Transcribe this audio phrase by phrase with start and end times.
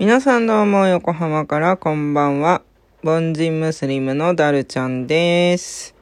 [0.00, 2.62] 皆さんどうも横浜からこんばんは。
[3.04, 5.94] 凡人ムスリムのダルちゃんです。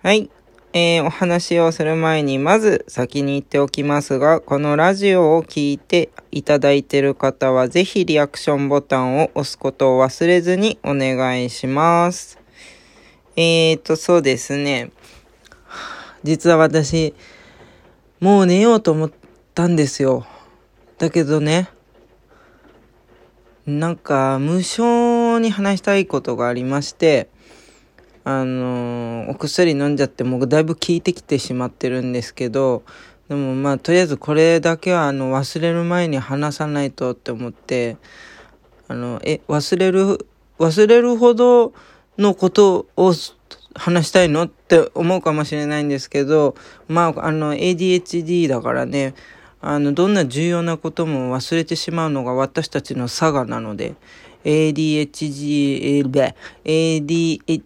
[0.00, 0.30] はい。
[0.72, 12.38] えー、お話をする前に、まず先に言っておきますが、このラジオを聞いていただいている方は、ぜひリアクションボタンを押すことを忘れずにお願いします。
[13.34, 14.92] えーと、そうですね。
[16.22, 17.12] 実は私、
[18.20, 19.08] もう寝ようと思っ
[19.58, 20.24] たんですよ。
[20.98, 21.68] だけどね、
[23.66, 27.28] なんか無性に話したいことがありまして、
[28.22, 32.84] あのお薬飲んじゃってもうだいぶ効いてきてしまってるんですけど、
[33.28, 37.96] でもまあとりあえずこれだけはあの忘れる前に話さないとって思って、
[38.86, 40.24] あの、え、忘れる、
[40.60, 41.72] 忘れるほど
[42.16, 43.12] のことを
[43.74, 46.54] 話したいのって思うかもしれないんですけど、
[46.86, 49.14] まあ、あの、ADHD だからね、
[49.60, 53.94] あの、どんな重要なことも忘れてしまうのが私たちの差がなので、
[54.44, 56.04] ADHD、
[56.64, 57.62] ADHD、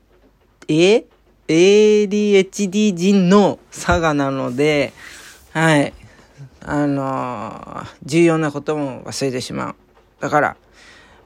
[0.69, 1.05] え
[1.49, 4.93] ?ADHD 人の差がなので、
[5.53, 5.93] はい。
[6.65, 9.75] あの重要なことも忘れてしまう。
[10.21, 10.56] だから、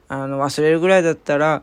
[0.08, 1.62] あの、忘れるぐらいだったら、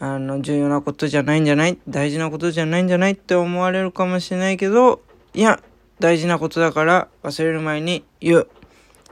[0.00, 1.78] あの、重要なことじゃないんじゃない？
[1.86, 3.12] 大事なことじゃないんじゃない？
[3.12, 5.02] って思われるかもしれないけど、
[5.34, 5.60] いや、
[6.00, 8.48] 大事なことだから忘れる前に言う。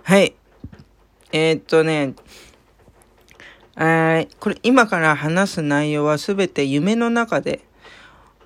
[0.02, 0.34] はい。
[1.30, 2.14] えー、っとね、
[3.76, 4.28] はい。
[4.40, 7.60] これ今から話す内容はすべて夢の中で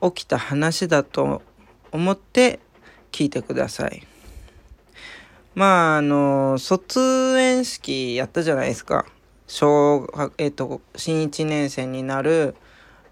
[0.03, 1.43] 起きた話だと
[1.91, 2.61] 思って
[3.11, 4.07] 聞いてください。
[5.55, 7.01] まあ、あの、卒
[7.39, 9.07] 園式やったじゃないですか。
[9.47, 12.55] 小学、えっと、新一年生になる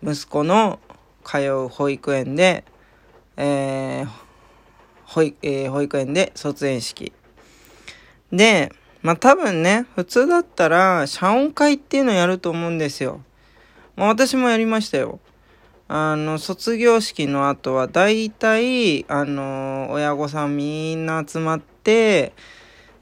[0.02, 0.78] 息子の
[1.24, 2.64] 通う保育園で、
[3.38, 4.23] えー
[5.14, 7.12] 保育えー保育園で卒園式。
[8.32, 13.20] で、まあ多分ね、普通だったら、謝恩会っていうのやると思うんですよ。
[13.96, 15.20] まあ私もやりましたよ。
[15.86, 22.32] あの、卒業式の後は、だいたい、あの、親御さんみんな集まって、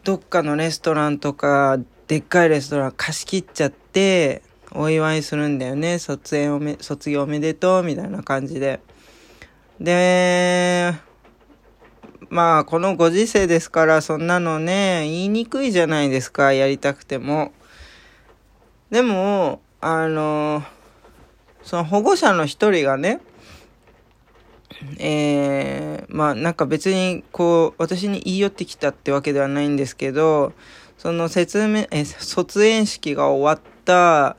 [0.05, 1.79] どっかのレストランとか、
[2.09, 4.43] でっかいレストラン貸し切っちゃって、
[4.73, 5.99] お祝いするんだよね。
[5.99, 8.81] 卒園おめ、卒業おめでとう、みたいな感じで。
[9.81, 10.93] で、
[12.33, 17.53] まあ、このご時世ですから、そんなのね、言いにくいじゃないですか、やりたくても。
[18.89, 20.65] でも、あの、
[21.63, 23.21] その保護者の一人がね、
[24.99, 30.55] えー、まあなんか別にこう私に言い寄ってきたってわけではないんですけど
[30.97, 34.37] その説明え卒園式が終わった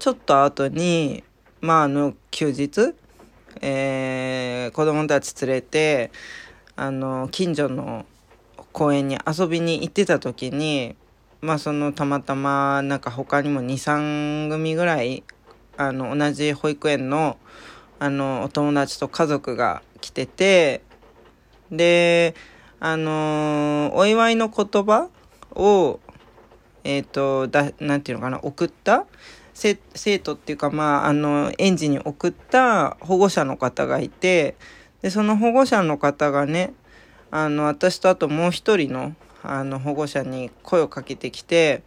[0.00, 1.22] ちょっと後に
[1.60, 2.94] まああの休日、
[3.62, 6.10] えー、子供たち連れて
[6.76, 8.04] あの近所の
[8.72, 10.94] 公園に遊びに行ってた時に
[11.40, 15.24] まあそのたまたまなんか他にも23組ぐらい
[15.78, 17.38] あの同じ保育園の
[17.98, 20.82] あのお友達と家族が来てて
[21.70, 22.34] で
[22.78, 25.08] あのお祝いの言葉
[25.52, 25.98] を
[26.84, 29.06] えっ、とだなんていうのかな送った
[29.54, 29.74] 生
[30.18, 34.56] 徒っていうかまああの園児に送った保護者の方がいて
[35.02, 36.72] でその保護者の方がね
[37.30, 41.82] あの私とあともう一人のあの保護者に声をかけてきて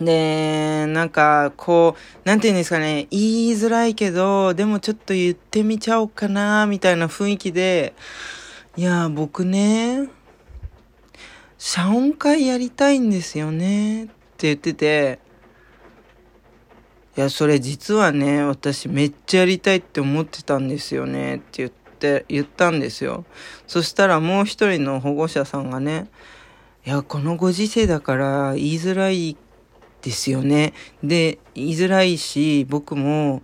[0.00, 7.94] で、なんか、こう、なんて言うんですかね、言いづらいけど、でもちょっと言ってみちゃおうかな、みたいな雰囲気で、
[8.76, 10.08] いや、僕ね、
[11.58, 15.18] 謝恩会やりたいんですよね、って言ってて、
[17.14, 23.26] いや、それ実はね、私めっちゃやりたいって思ってたんですよね、って言って、言ったんですよ。
[23.66, 26.08] そしたらもう一人の保護者さんがね、
[26.86, 29.36] いや、このご時世だから言いづらい
[30.00, 30.72] ですよね。
[31.04, 33.42] で、言いづらいし、僕も、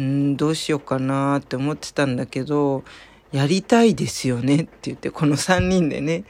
[0.00, 2.82] んどうしようかなって思ってたんだけど、
[3.30, 6.24] やりたいですよねって言って、この3人でね。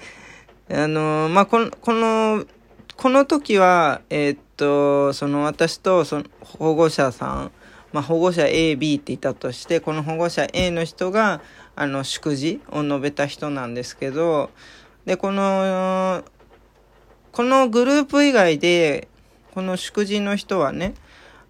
[0.68, 2.44] あの、まあ、この、この、
[2.96, 7.52] この時は、えーっと、その私とその保護者さん、
[7.92, 11.40] まあ、保護者 A、B っていたとして、この保護者 A の人が、
[11.74, 14.50] あの、祝辞を述べた人なんですけど、
[15.04, 16.24] で、この、
[17.32, 19.08] このグループ以外で、
[19.54, 20.94] この祝辞の人はね、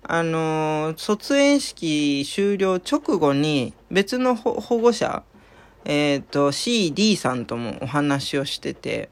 [0.02, 5.24] あの、卒園式終了直後に別の保護者、
[5.84, 9.08] えっ、と、C、D さんともお話をしてて、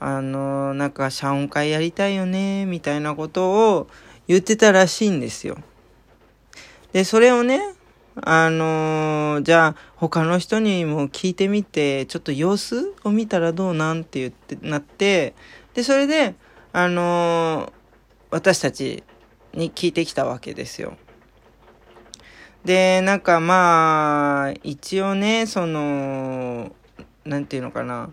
[0.00, 3.88] あの、なんか、謝恩会やりたいよね、みたいなことを
[4.26, 5.58] 言ってたらしいんですよ。
[6.92, 7.60] で、それをね、
[8.16, 15.34] あの、じゃあ他の人にも聞いてみて、ちょっと様子を見たらどうなんって言ってなって、
[15.74, 16.34] で、それで、
[16.72, 17.72] あの、
[18.30, 19.04] 私たち
[19.52, 20.96] に聞いてきたわけですよ。
[22.64, 26.72] で、なんかまあ、一応ね、その、
[27.24, 28.10] なんていうのかな、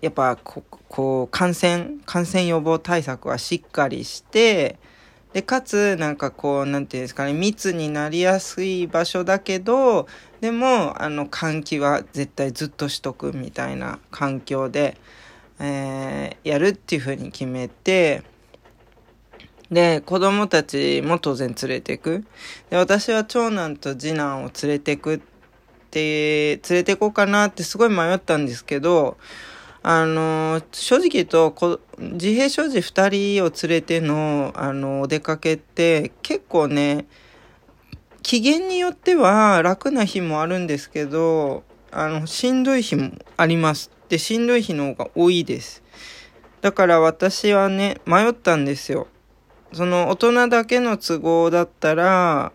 [0.00, 4.78] やっぱこ、こう、感染、感染予防対策はしっかりして、
[5.32, 10.08] で、かつ、なんかこう、なんていうんですかね、密になりやすい場所だけど、
[10.40, 14.98] でも、あの、換気は絶対ずっとしとくみたいな環境で、
[15.60, 18.24] えー、やるっていうふうに決めて、
[19.70, 22.26] で、子供たちも当然連れてく。
[22.68, 25.20] で、私は長男と次男を連れてくっ
[25.90, 29.16] て、連れてこうかなってすごい迷ったんですけど、
[29.84, 37.06] あの、正直言うと、こ自閉症児二人を連れての、あの、お出かけって結構ね、
[38.22, 43.90] 機嫌によっては楽な日もあるんですけど、あの、しんどい日もあります。
[44.08, 45.82] で、しんどい日の方が多いです。
[46.60, 49.08] だから私はね、迷ったんですよ。
[49.72, 52.52] その大人だけの都合だったら、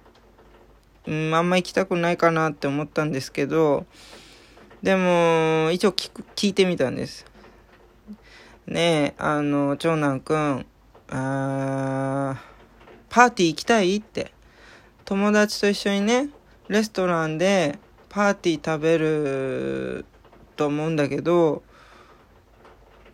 [1.08, 3.86] うん、あんま行きたくないかなって思ったんですけど、
[4.84, 7.26] でも、一応聞く、聞いてみたんです。
[8.68, 10.66] ねえ、あの、長男くん、
[11.10, 12.42] あ
[13.10, 14.32] パーティー行きたいって。
[15.06, 16.30] 友達と一緒にね、
[16.68, 17.80] レストランで
[18.10, 20.06] パーティー食べる
[20.58, 21.64] と思うんだけど、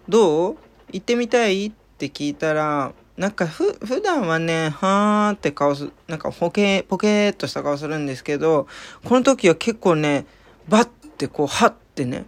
[0.10, 0.58] どう？
[0.92, 8.68] 行ってみたいって聞いたら、なんかふ、普段はね、はーって顔す、なんかポケ、ポケーっとした顔するんですけど、
[9.06, 10.26] この時は結構ね、
[10.68, 10.90] バッ
[11.28, 12.26] てこう、はってね、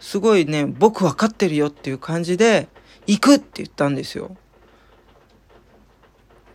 [0.00, 2.68] すごいね、僕わかってるよっていう感じで、
[3.06, 4.36] 行くって言ったんですよ。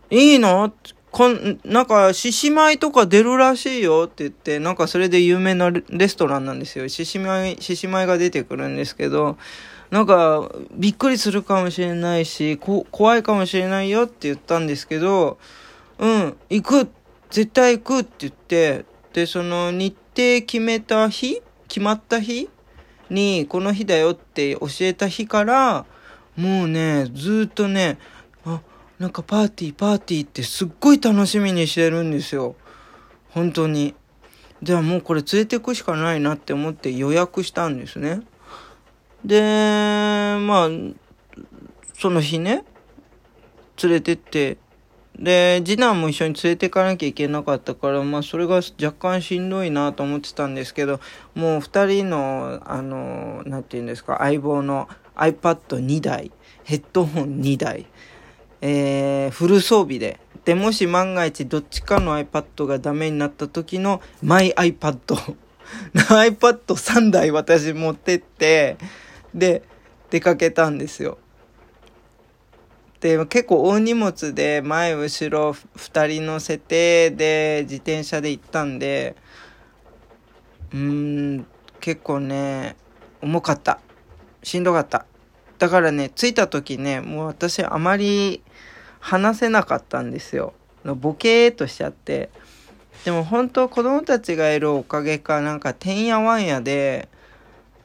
[0.10, 0.72] いいの？
[1.12, 6.90] こん、なんか、獅子舞とか出るらしいよって言って、なんかそれで有名なレストランなんですよ。
[6.90, 9.38] 獅子舞、獅子舞が出てくるんですけど、
[9.92, 15.38] なんか、びっくりするかもしれないし、こ怖いかもしれないよって言ったんですけど、
[16.00, 16.90] うん、行く
[17.30, 21.42] 絶対行くって言って、で、その日程決めた日
[21.74, 22.50] 決まった日
[23.10, 25.88] に、この日だよって教えた日から、
[26.38, 27.98] もうね、ずっとね、
[28.46, 28.62] あ、
[29.00, 32.56] なんかパーティーパーティーってすっごい楽しみにしてるんですよ。
[33.31, 33.96] 本当に。
[34.62, 38.22] じゃあもうこれ連れてくしかないなって思って予約したんですね。
[39.26, 39.42] で、
[40.42, 40.69] まあ、
[41.96, 42.66] その日ね、
[43.81, 44.58] 連れてって、
[45.18, 51.00] で、次男も一緒に連れていかなきゃいけなかったから、まあそれが若干しんどいなと思ってたんですけど、
[51.36, 56.31] もう二人の、あの、なんて言うんですか、相棒の iPad2 台、
[56.63, 57.86] ヘッドホン2台、
[58.62, 65.36] えー、フル装備で、で、もし万が一どっちかの iPad がダメになった時のマイ iPad。
[65.94, 68.77] iPad3 台私持ってって、
[69.33, 69.63] で、
[70.09, 71.18] 出かけたんですよ。
[73.04, 79.18] で、結構大荷物で前後ろ2人乗せて、で、自転車で行ったんで、
[80.72, 80.80] うー
[81.40, 81.46] ん、
[81.82, 82.78] 結構ね、
[83.22, 83.82] 重かった。
[84.42, 85.06] しんどかった。
[85.60, 88.42] だからね、着いた時ね、もう私あまり
[89.02, 90.54] 話せなかったんですよ。
[90.86, 92.30] ボケーっとしちゃって。
[93.04, 97.10] でも本当子供たちがいるおかげか、なんかてんやわんやで、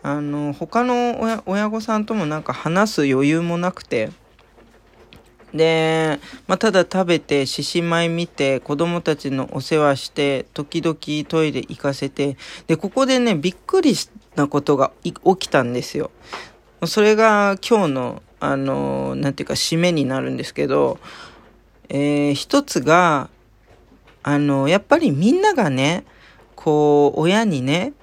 [0.01, 4.11] あの、他の親親御さんともなんか話す余裕もなくて、
[5.55, 10.97] で、まあ、ただ食べて、獅子舞見て、子供たちのお世話して、時々
[11.29, 12.37] トイレ行かせて、
[12.67, 16.11] で、ここでね、びっくりしたことが起きたんですよ。
[16.87, 20.99] それが今日の、あの、なんていうか、締めになるんですけど、
[21.89, 23.31] えー、一つが、
[24.23, 26.05] あの、やっぱりみんながね、
[26.55, 27.95] こう、親にね、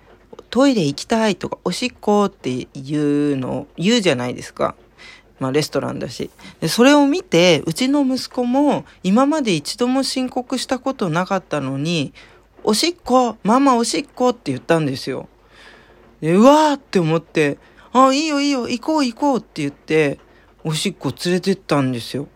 [0.49, 4.75] トイレ行きたいとか、おしっこっていうの言うじゃないですか。
[5.39, 6.29] まあレストランだし。
[6.59, 12.13] で、それを見て、うちの息子も今まで一度も申告したことなかったのに、
[12.63, 15.27] おしっこママおしっこって言ったんですよ。
[16.21, 17.57] で、うわーって思って、
[17.93, 20.19] あ、いいよいいよ、行こう行こうって言って、
[20.63, 22.27] おしっこ連れてったんですよ。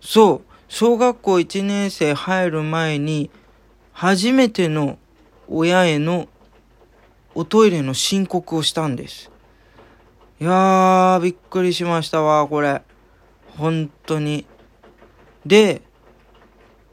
[0.00, 3.30] そう、小学校1年生入る前に、
[3.92, 4.98] 初めての
[5.48, 6.28] 親への
[7.34, 9.30] おトイレの申告をしたんです。
[10.40, 12.82] いやー、びっくりしましたわ、これ。
[13.56, 14.46] 本当に。
[15.44, 15.82] で、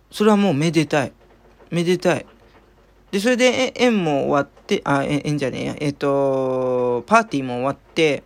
[0.09, 1.13] それはもうめでたい。
[1.69, 2.25] めでたい。
[3.11, 8.23] で、それでえ縁も終わって、あ、え縁じゃねえや、えっ、ー、と、パーティーも終わって、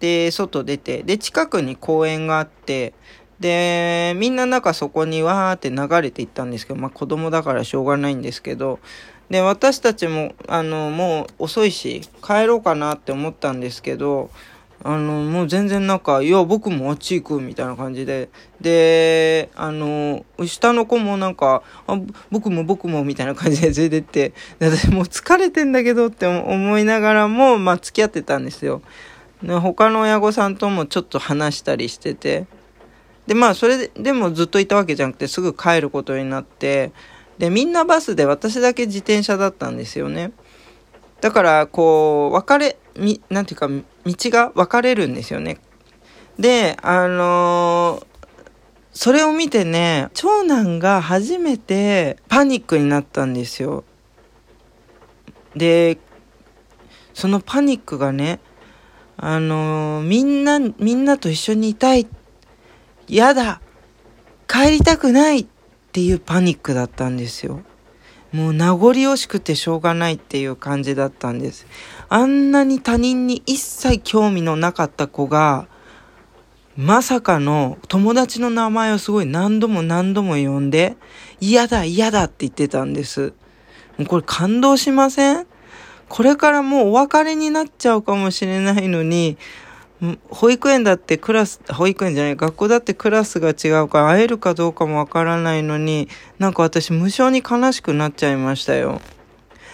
[0.00, 2.94] で、外出て、で、近くに公園があって、
[3.38, 8.80] で、みんななんかそこにわーって流れていったんですけど、まあ子供だからしょうがないんですけど、
[9.32, 14.28] で、私たちも、あの、もう遅いし、帰ろうかなって思ったんですけど、
[14.84, 18.28] あの、もう全然なんか、いや、僕もあっち行く、みたいな感じで。
[18.60, 21.98] で、あの、下の子もなんか、あ、
[22.30, 28.82] 僕も僕も、みたいな感じで連れてって、私もう疲れてんだけどって思いながらも、まあ付き合ってたんですよ。
[29.42, 32.44] で他の親御さんともちょっと話したりしてて。
[33.26, 36.92] で、まあ、それで、でもずっといたわけじゃなくて、すぐ帰ることになって、
[37.38, 40.32] で、みんなバスで私だけ自転車だったんですよね。
[41.20, 45.58] だから、こう、分かれ、み、なんていうか、道が分かれるんですよね。
[46.38, 48.06] で、あのー、
[48.92, 53.84] それを見てね、長男が初めてパニックになったんですよ。
[55.56, 55.98] で、
[57.14, 58.40] そのパニックがね、
[59.16, 62.06] あのー、みんな、みんなと一緒にいたい。
[63.08, 63.60] 嫌だ
[64.48, 65.46] 帰りたくない
[65.92, 67.60] っていうパニックだったんですよ。
[68.32, 71.66] もう名残惜しくてしょうがないっていう感じだったんです。
[72.08, 75.68] あんなに他人に一切興味のなかった子が、
[76.78, 80.96] まさかの友達の名前をすごい何度も何度も呼んで、
[81.40, 83.34] 嫌だ嫌だって言ってたんです。
[83.98, 85.46] もうこれ感動しません？
[86.08, 89.36] これからもうお別れになっちゃうかもしれないのに、
[90.30, 99.00] 保育園だってクラス、保育園じゃない、学校だってクラスが違うから会えるかどうかもわからないのに、なんか私無性に悲しくなっちゃいましたよ。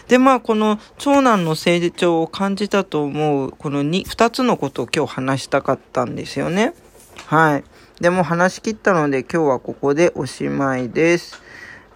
[0.08, 6.74] で、まあ、この長男の成長を感じたと思う、この2、2つのことを今日話したかったんですよね。
[7.26, 7.64] はい。
[8.00, 11.42] でも話し切ったので今日はここでおしまいです。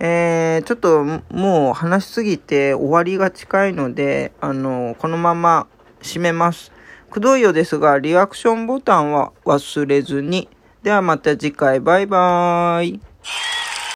[0.00, 5.66] えー、ちょっともう話しすぎて終わりが近いので、あの、このまま
[6.02, 6.72] 締めます。
[7.12, 10.48] くどいようですが、リアクションボタンは忘れずに。
[10.82, 13.00] ではまた次回、バイバーイ。